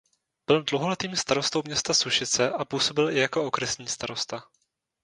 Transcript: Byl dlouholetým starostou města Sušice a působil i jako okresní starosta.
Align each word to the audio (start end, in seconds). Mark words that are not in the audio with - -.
Byl 0.47 0.63
dlouholetým 0.63 1.15
starostou 1.15 1.61
města 1.65 1.93
Sušice 1.93 2.51
a 2.51 2.65
působil 2.65 3.09
i 3.09 3.19
jako 3.19 3.43
okresní 3.45 3.87
starosta. 3.87 4.43